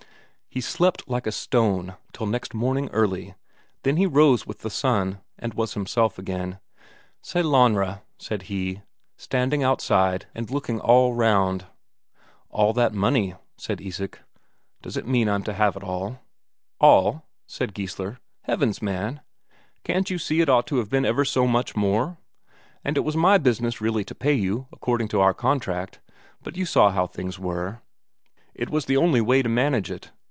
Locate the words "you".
20.09-20.17, 24.33-24.67, 26.57-26.65